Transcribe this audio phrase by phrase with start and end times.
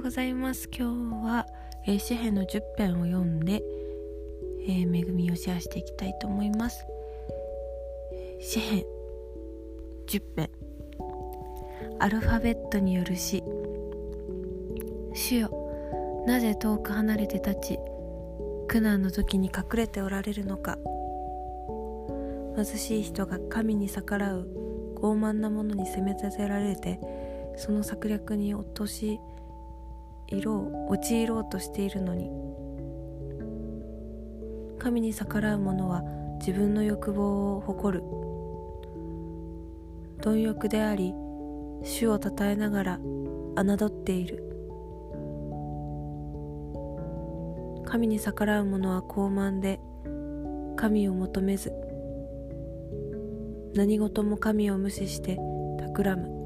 [0.00, 0.66] ようございます。
[0.74, 1.46] 今日は、
[1.86, 3.62] えー、詩編の10編を読んで、
[4.62, 6.86] えー、恵みをシェアしていきたいと思います。
[8.40, 8.84] 詩編
[10.06, 10.50] 10編。
[11.98, 13.44] アルファベットによる詩。
[15.12, 17.78] 主よなぜ遠く離れて立ち
[18.68, 20.78] 苦難の時に隠れておられるのか。
[22.56, 24.48] 貧しい人が神に逆らう
[24.94, 26.98] 傲慢なものに責め立てられて
[27.56, 29.20] その策略に落とし
[30.30, 32.30] 色を陥ろうとしているのに。
[34.78, 36.02] 神に逆らう者は
[36.38, 38.04] 自分の欲望を誇る。
[40.22, 41.14] 貪欲であり
[41.82, 44.46] 主をたたえながら侮っている。
[47.84, 49.80] 神に逆らう者は傲慢で
[50.76, 51.72] 神を求めず
[53.74, 55.38] 何事も神を無視して
[55.78, 56.39] 企む。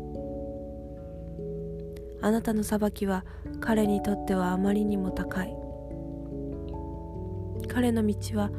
[2.25, 3.23] あなたの裁きは
[3.61, 5.55] 彼にとってはあまりにも高い。
[7.69, 8.51] 彼の道は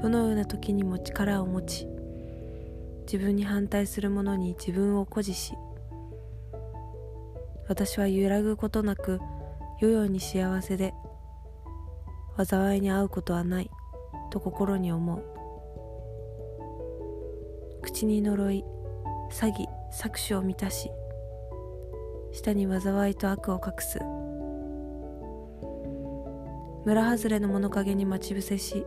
[0.00, 1.86] どのような時にも力を持ち
[3.02, 5.54] 自分に反対する者に自分を誇示し
[7.68, 9.20] 私は揺らぐことなく
[9.80, 10.94] 世々に幸せで
[12.38, 13.70] 災いに遭うことはない
[14.30, 15.22] と心に思う。
[17.82, 18.64] 口に呪い
[19.30, 20.90] 詐欺搾取を満たし
[22.40, 23.98] 下に災いと悪を隠す。
[26.86, 28.86] 村外れの物陰に待ち伏せし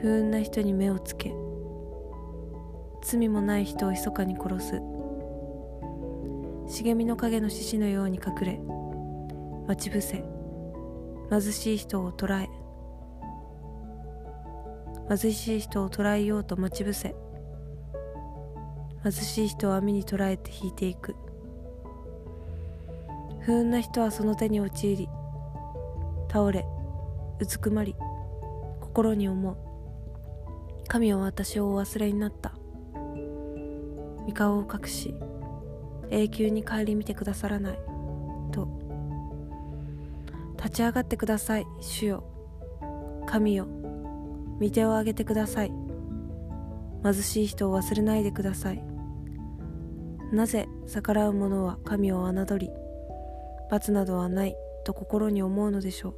[0.00, 1.34] 不運な人に目をつけ
[3.02, 4.80] 罪もない人を密かに殺す。
[6.68, 8.60] 茂みの影の獅子のように隠れ
[9.66, 10.24] 待ち伏せ
[11.28, 12.50] 貧しい人を捕らえ
[15.08, 17.16] 貧しい人を捕らえようと待ち伏せ
[19.02, 21.16] 貧しい人を網に捕らえて引いていく。
[23.40, 25.08] 不運な人はその手に陥り
[26.30, 26.66] 倒れ
[27.40, 27.96] うずくまり
[28.80, 29.56] 心に思う。
[30.88, 32.52] 神は私をお忘れになった。
[34.26, 35.14] 御顔を隠し
[36.10, 37.78] 永久に顧みてくださらない。
[38.52, 38.68] と。
[40.56, 42.24] 立ち上がってください主よ。
[43.26, 43.66] 神よ。
[44.60, 45.72] 御手を挙げてください。
[47.02, 48.82] 貧しい人を忘れないでください。
[50.32, 52.70] なぜ逆らう者は神を侮り
[53.70, 56.14] 罰などはないと心に思うのでしょう。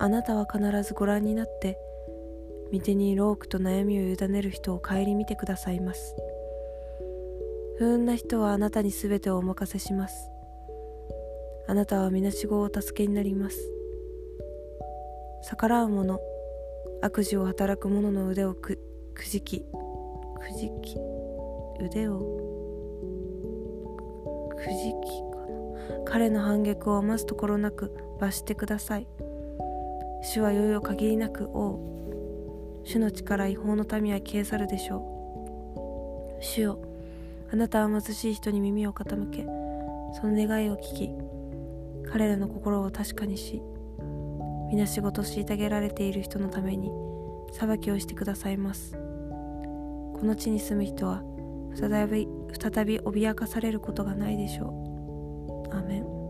[0.00, 1.78] あなたは必ずご覧になって
[2.72, 6.16] 御手にロークと悩みを委ねる人を顧みてくださいます。
[7.78, 10.30] 不運な人はあなたに全てをお任せします。
[11.66, 13.58] あなたはみなしごをお助けになります。
[15.48, 16.20] 逆らう者
[17.02, 18.78] 悪事を働く者の腕をく
[19.14, 19.66] くじきく
[20.58, 20.96] じき
[21.80, 22.20] 腕を
[24.56, 25.29] くじき
[26.04, 29.06] 彼の反逆を余すところなく罰してください。
[30.22, 31.90] 主はよよ限りなく王。
[32.84, 35.16] 主の力違法の民は消え去るでしょ
[36.38, 36.42] う。
[36.42, 36.78] 主よ
[37.52, 39.44] あなたは貧しい人に耳を傾け
[40.18, 41.10] その願いを聞き
[42.10, 43.62] 彼らの心を確かにし
[44.70, 46.90] 皆仕事虐げられている人のために
[47.52, 48.92] 裁きをしてくださいます。
[48.92, 51.22] この地に住む人は
[51.74, 52.28] 再び
[52.58, 54.89] 再び脅かされることがないでしょう。
[55.72, 56.20] アメン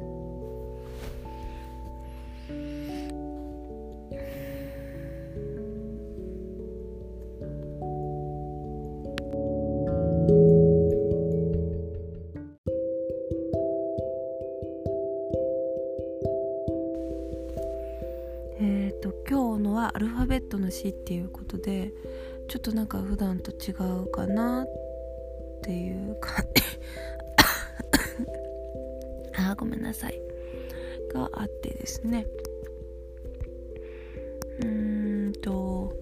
[18.63, 21.93] えっ、と今日のはアルファベットの詩っていうことで
[22.49, 23.71] ちょっとなんか普段と違
[24.03, 24.67] うかなっ
[25.63, 26.63] ていう感じ
[29.55, 30.21] ごめんなさい。
[31.13, 32.27] があってですね。
[34.61, 35.93] うーんと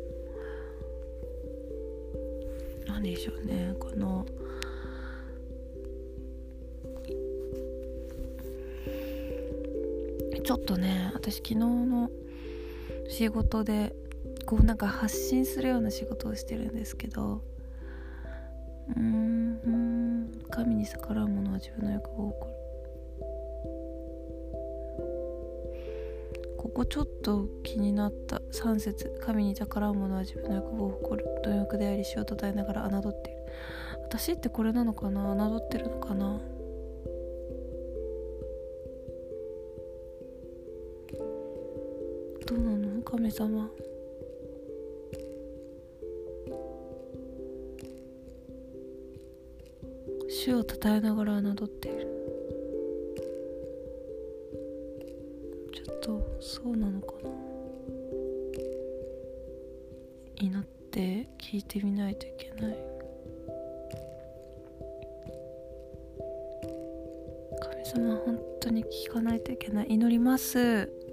[2.87, 3.75] 何でしょうね。
[3.79, 4.27] この
[10.45, 12.11] ちょっとね私昨日の
[13.11, 13.95] 仕事で
[14.47, 17.43] こうなんか発信するような仕事をしてるんですけど
[18.97, 22.58] うーん神に逆らう者は自分の欲望を起こる。
[26.79, 28.37] こちょっと気になった。
[28.53, 29.13] 3節。
[29.21, 31.29] 神に逆らう者は自分の欲望を誇る。
[31.43, 33.41] 貪欲であり死をたたえながら侮っている。
[34.05, 35.35] 私ってこれなのかな？
[35.35, 36.41] 侮ってるのかな？
[42.47, 43.03] どうなの？
[43.03, 43.69] 神様。
[50.29, 52.08] 主をたたえながら侮っている。
[56.41, 57.31] そうなのかな。
[60.41, 62.77] 祈って聞いてみないといけない。
[67.61, 69.87] 神様本当に聞かないといけない。
[69.89, 71.08] 祈ります。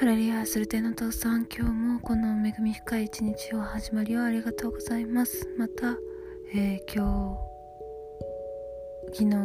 [0.00, 5.46] ハレリヤするての父さん今日もこの恵み深い一日を始まりをありがとうございます。
[5.58, 5.94] また、
[6.54, 7.38] えー、今
[9.12, 9.36] 日昨日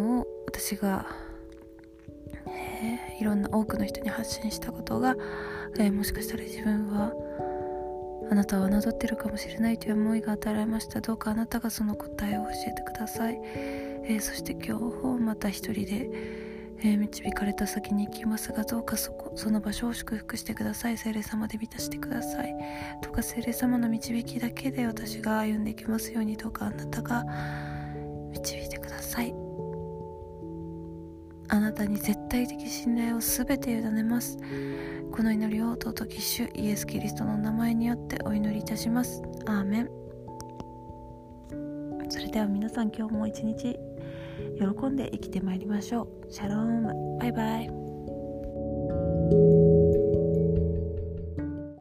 [0.46, 1.07] 私が、
[2.48, 5.18] えー、いろんな多くの人に発信したことが、
[5.78, 7.12] えー、もしかしたら自分は
[8.31, 11.02] あなたを侮ってるかもしれないという思いが与えられました。
[11.02, 20.98] どうかあなたがその答えを教えてください、えそして今日また一人でえ、導かれた先に行きますがどうかそこその場所を祝福してください。
[20.98, 22.54] 聖霊様で満たしてください。
[23.01, 27.25] どうか聖霊様の導きだけで私が歩んでいきますようにどうかあなたが
[28.31, 29.33] 導いてください。
[31.48, 34.38] あなたに絶対的信頼を全て委ねます。
[35.12, 39.21] この祈りを尊き主イエス・キリストの名前によってお祈りいたします。
[39.45, 39.89] アーメン。
[42.10, 43.78] それでは皆さん今日も一日
[44.58, 46.08] 喜んで生きてまいりましょう。
[46.32, 47.20] シャローム。
[47.20, 49.85] バイバイ。